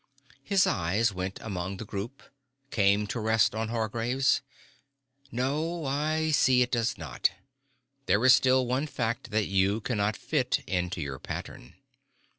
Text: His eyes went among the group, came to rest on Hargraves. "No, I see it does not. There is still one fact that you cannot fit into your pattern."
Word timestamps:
His 0.41 0.65
eyes 0.65 1.13
went 1.13 1.39
among 1.43 1.77
the 1.77 1.85
group, 1.85 2.23
came 2.71 3.05
to 3.05 3.19
rest 3.19 3.53
on 3.53 3.69
Hargraves. 3.69 4.41
"No, 5.31 5.85
I 5.85 6.31
see 6.31 6.63
it 6.63 6.71
does 6.71 6.97
not. 6.97 7.29
There 8.07 8.25
is 8.25 8.33
still 8.33 8.65
one 8.65 8.87
fact 8.87 9.29
that 9.29 9.45
you 9.45 9.79
cannot 9.79 10.17
fit 10.17 10.63
into 10.65 11.01
your 11.01 11.19
pattern." 11.19 11.75